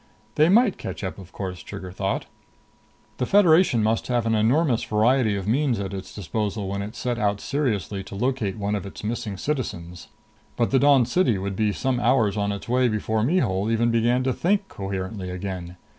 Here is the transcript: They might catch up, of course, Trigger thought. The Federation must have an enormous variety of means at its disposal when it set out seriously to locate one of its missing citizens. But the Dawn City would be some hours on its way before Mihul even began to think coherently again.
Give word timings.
They 0.33 0.49
might 0.49 0.79
catch 0.79 1.03
up, 1.03 1.19
of 1.19 1.31
course, 1.31 1.61
Trigger 1.61 1.91
thought. 1.91 2.25
The 3.17 3.27
Federation 3.27 3.83
must 3.83 4.07
have 4.07 4.25
an 4.25 4.33
enormous 4.33 4.83
variety 4.83 5.35
of 5.35 5.47
means 5.47 5.79
at 5.79 5.93
its 5.93 6.11
disposal 6.11 6.67
when 6.67 6.81
it 6.81 6.95
set 6.95 7.19
out 7.19 7.39
seriously 7.39 8.03
to 8.05 8.15
locate 8.15 8.57
one 8.57 8.73
of 8.73 8.87
its 8.87 9.03
missing 9.03 9.37
citizens. 9.37 10.07
But 10.55 10.71
the 10.71 10.79
Dawn 10.79 11.05
City 11.05 11.37
would 11.37 11.55
be 11.55 11.71
some 11.71 11.99
hours 11.99 12.35
on 12.35 12.51
its 12.51 12.67
way 12.67 12.87
before 12.87 13.21
Mihul 13.21 13.69
even 13.69 13.91
began 13.91 14.23
to 14.23 14.33
think 14.33 14.67
coherently 14.69 15.29
again. 15.29 15.77